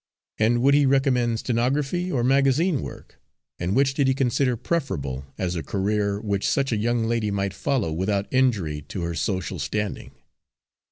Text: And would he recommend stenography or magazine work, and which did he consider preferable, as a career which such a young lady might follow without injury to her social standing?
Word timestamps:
And 0.39 0.63
would 0.63 0.73
he 0.73 0.87
recommend 0.87 1.37
stenography 1.41 2.11
or 2.11 2.23
magazine 2.23 2.81
work, 2.81 3.21
and 3.59 3.75
which 3.75 3.93
did 3.93 4.07
he 4.07 4.15
consider 4.15 4.57
preferable, 4.57 5.25
as 5.37 5.55
a 5.55 5.61
career 5.61 6.19
which 6.19 6.49
such 6.49 6.71
a 6.71 6.75
young 6.77 7.03
lady 7.05 7.29
might 7.29 7.53
follow 7.53 7.93
without 7.93 8.25
injury 8.31 8.81
to 8.87 9.03
her 9.03 9.13
social 9.13 9.59
standing? 9.59 10.09